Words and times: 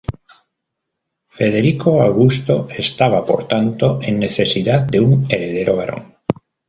Federico 1.37 2.01
Augusto 2.01 2.65
estaba 2.75 3.23
por 3.23 3.47
tanto 3.47 3.99
en 4.01 4.17
necesidad 4.17 4.83
de 4.87 4.99
un 4.99 5.21
heredero 5.29 5.75
varón. 5.75 6.15